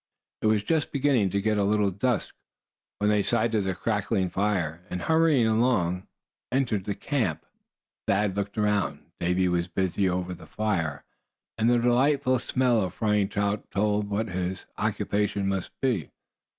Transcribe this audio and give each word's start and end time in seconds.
It 0.41 0.47
was 0.47 0.63
just 0.63 0.91
beginning 0.91 1.29
to 1.29 1.39
get 1.43 1.59
a 1.59 1.63
little 1.63 1.91
dusk 1.91 2.33
when 2.97 3.11
they 3.11 3.21
sighted 3.21 3.65
the 3.65 3.75
crackling 3.75 4.31
fire, 4.31 4.81
and 4.89 4.99
hurrying 5.03 5.45
along, 5.45 6.07
entered 6.51 6.87
camp. 6.99 7.45
Thad 8.07 8.35
looked 8.35 8.57
around. 8.57 9.11
Davy 9.19 9.47
was 9.47 9.67
busy 9.67 10.09
over 10.09 10.33
the 10.33 10.47
fire, 10.47 11.03
and 11.55 11.69
the 11.69 11.77
delightful 11.77 12.39
smell 12.39 12.81
of 12.81 12.95
frying 12.95 13.29
trout 13.29 13.69
told 13.69 14.09
what 14.09 14.29
his 14.29 14.65
occupation 14.75 15.47
must 15.47 15.69
be. 15.81 16.09